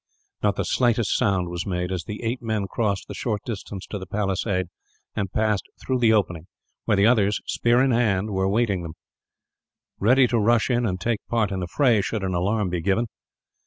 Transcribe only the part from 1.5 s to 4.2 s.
made, as the eight men crossed the short distance to the